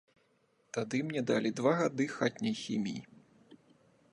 [0.77, 3.01] Тады мне далі два гады хатняй хіміі.